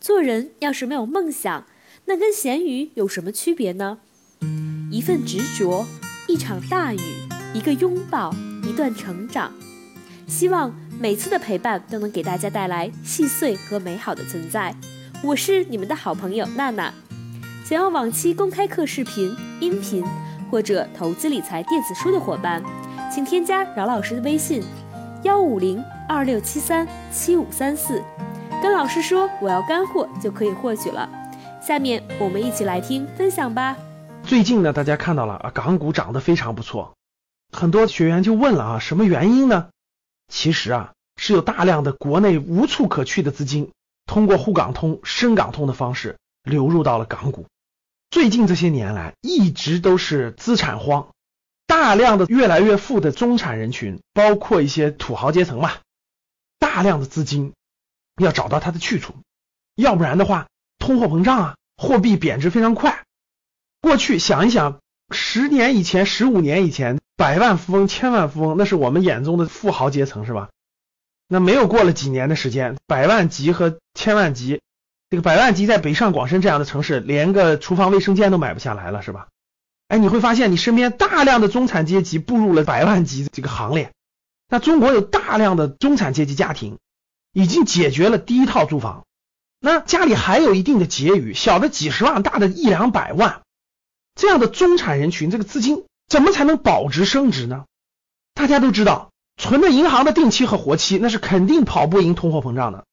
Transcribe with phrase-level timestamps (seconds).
[0.00, 1.66] 做人要是没有梦想，
[2.04, 3.98] 那跟咸鱼有什么区别呢？
[4.92, 5.84] 一份执着，
[6.28, 7.00] 一场大雨，
[7.52, 8.32] 一个拥抱，
[8.62, 9.52] 一段成长。
[10.28, 14.74] 希望每次的陪伴都能给大家带来细碎和美好的存在。
[15.22, 16.92] 我是你们的好朋友娜娜。
[17.64, 20.04] 想要往期公开课视频、音频
[20.48, 22.62] 或者投资理财电子书的伙伴，
[23.12, 24.62] 请添加饶老师的微信：
[25.24, 28.00] 幺五零二六七三七五三四，
[28.60, 31.08] 跟老师说我要干货就可以获取了。
[31.62, 33.76] 下面我们一起来听分享吧。
[34.24, 36.94] 最近呢，大家看到了啊，港股涨得非常不错，
[37.52, 39.68] 很多学员就问了啊，什么原因呢？
[40.26, 43.70] 其实啊，是有大量的国内无处可去的资金，
[44.06, 47.46] 通过沪港通、深港通的方式流入到了港股。
[48.10, 51.08] 最近这些年来，一直都是资产荒，
[51.66, 55.70] 大量的越来越富的中产人群，包括一些土豪阶层嘛，
[56.58, 57.52] 大量的资金
[58.24, 59.14] 要找到它的去处，
[59.74, 63.04] 要不然的话，通货膨胀啊，货币贬值非常快。
[63.80, 70.48] 过去想一想，十年以前、十五年以前，百万富翁、千万富翁，那是我们眼中的富豪阶层，是吧？
[71.28, 74.60] 那没有过了几年的时间，百万级和千万级。
[75.10, 79.28] 这个百万级在北上广深这样的城市，连个厨房卫生间都买不下来了，是吧？
[79.88, 83.90] 哎，你会发现你身边大量的中产阶级步入了百万级这个行列。
[84.50, 86.78] 那中国有大量的中产阶级家庭
[87.38, 89.06] 已经解决了第一套住房，
[89.60, 93.42] 那家里还有一定的结余，小的几十万，大的一两百万，
[94.16, 97.64] 这样的中产人群，这个资金怎么才能保值升值呢？
[98.34, 102.86] 大家都知道，存的银行的定期和活期，那是肯定跑不赢通货膨胀的。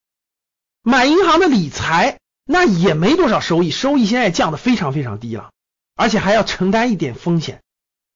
[0.84, 5.50] 买银行的理财，那也没多少收益，收益现在降的非常非常低了，
[5.96, 7.64] 而且还要承担一点风险。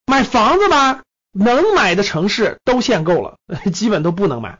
[0.06, 3.38] 买房子吧，能买的城市都限购了，
[3.74, 4.60] 基本都不能买；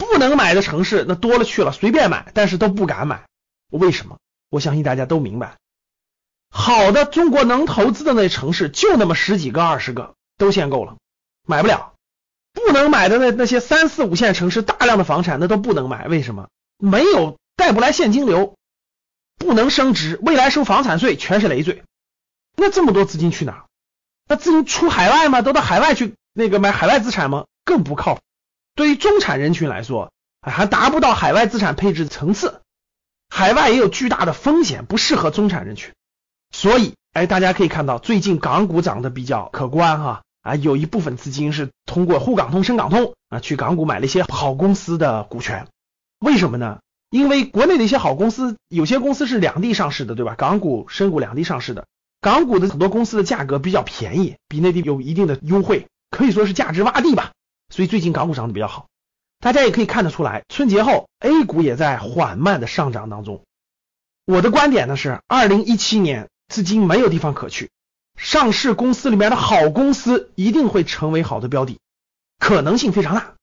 [0.00, 3.26] 不能买的城市那多了去了，随便买，但是都不敢买。
[3.70, 4.16] 为什么？
[4.48, 5.58] 我相信大家都明白。
[6.48, 10.96] 好的，中国能投资的那城市就那么十几个、二十个，都限购了，
[11.46, 11.92] 买不了。
[12.52, 16.48] 不能买的那那些三四五线城市，大量的房产那都不能买，为什么？
[16.78, 17.38] 没有。
[17.56, 18.56] 带不来现金流，
[19.36, 21.84] 不能升值，未来收房产税全是累赘。
[22.56, 23.66] 那这么多资金去哪？
[24.26, 25.42] 那资金出海外吗？
[25.42, 27.44] 都到海外去那个买海外资产吗？
[27.66, 28.20] 更不靠谱。
[28.80, 30.10] 对于中产人群来说，
[30.40, 32.62] 还达不到海外资产配置的层次。
[33.28, 35.92] 海外也有巨大的风险，不适合中产人群。
[36.50, 45.66] 所以，哎，大家可以看到，最近港股涨得比较可观哈啊，有一部分资金是通过沪港通、深港通啊去港股买了一些好公司的股权。
[46.18, 46.78] 为什么呢？
[47.10, 50.34] 因为国内的一些好公司，有些公司是两地上市的，对吧？
[50.38, 51.84] 港股、深股两地上市的，
[52.22, 57.32] 港股的很多公司的价格比较便宜，比内地有一定的优惠，可以说是价值洼地吧。
[57.70, 58.88] 所以最近港股涨得比较好，
[59.38, 63.42] 大家也可以看得出来，春节后 A 股也在缓慢的上涨当中。
[64.26, 67.70] 我的观点呢是，二零一七年资金没有地方可去，
[68.16, 71.78] 上市公司里面的好公司一定会成为好的标的，
[72.38, 73.34] 可能性非常大。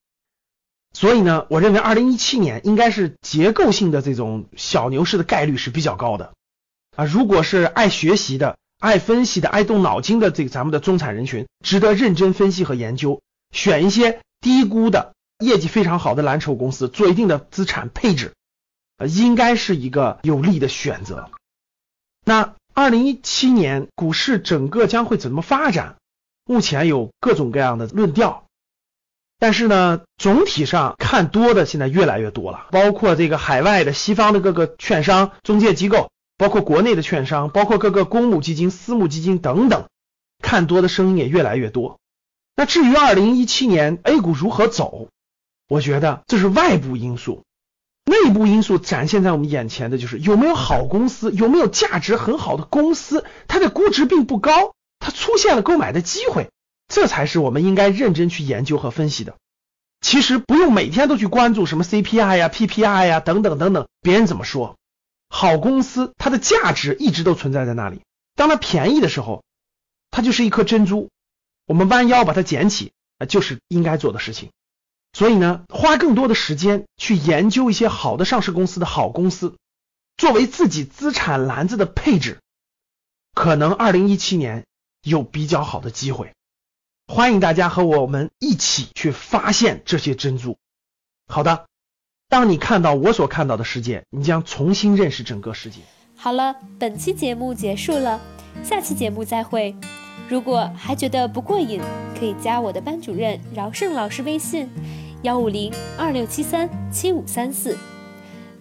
[0.94, 6.34] 所以呢，我认为二零一七年应该是结构性的这种小牛市的概率是比较高的
[6.96, 7.06] 啊。
[7.06, 13.22] 如果是爱学习的、爱分析的、爱动脑筋的这个咱们的中产人群，值得认真分析和研究，
[13.52, 18.34] 选一些低估的、业绩非常好的蓝筹公司，做一定的资产配置，
[18.98, 21.30] 呃应该是一个有利的选择。
[22.26, 25.96] 那二零一七年股市整个将会怎么发展？
[26.46, 28.46] 目前有各种各样的论调。
[29.40, 39.88] 但是呢，总体上看多的现在越来越多了，包括这个海外的、西方的各个券商、中介机构，包括国内的券商，包括各个公募基金、私募基金等等，
[40.42, 42.00] 看多的声音也越来越多。
[42.58, 45.10] 那至于二零一七年 A 股如何走，
[45.70, 47.44] 我觉得这是外部因素，
[48.04, 56.50] 内部因素展现在我们眼前的就是有没有好公司，有没有价值很好的公司，它的估值并不高，它出现了购买的机会。
[56.88, 59.36] 这才是我们应该认真去研究和分析的。
[60.02, 64.78] 其实不用每天都去关注什么 CPI 呀、PPI 呀等等等等，别人怎么说，
[65.30, 68.02] 好公司它的价值一直都存在在那里。
[68.36, 69.44] 当它便宜的时候，
[70.10, 71.10] 它就是一颗珍珠，
[71.68, 74.50] 我们弯腰把它捡起，啊，就是应该做的事情。
[75.14, 79.56] 所以呢，花更多的时间去研究一些好的上市公司的好公司，
[80.16, 82.40] 作为自己资产篮子的配置，
[83.34, 84.66] 可能二零一七年
[85.04, 86.34] 有比较好的机会。
[87.06, 90.58] 欢迎大家和我们一起去发现这些珍珠。
[91.28, 91.68] 好的，
[92.30, 95.82] 当你看到我所看到的世界，你将重新认识整个世界。
[96.20, 98.20] 好了，本期节目结束了，
[98.64, 99.74] 下期节目再会。
[100.28, 101.80] 如果还觉得不过瘾，
[102.20, 104.68] 可以加我的班主任饶胜老师微信：
[105.22, 107.78] 幺五零二六七三七五三四，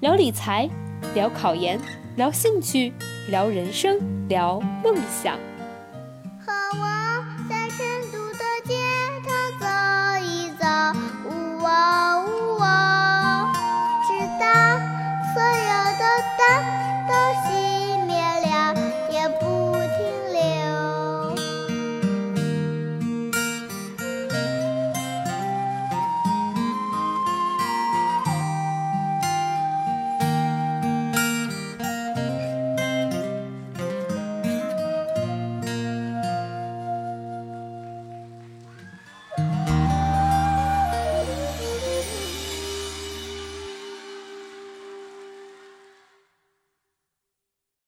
[0.01, 0.69] 聊理财，
[1.15, 1.81] 聊考研，
[2.15, 2.93] 聊兴趣，
[3.31, 3.99] 聊人生，
[4.29, 5.35] 聊梦想。
[6.39, 6.96] 和我。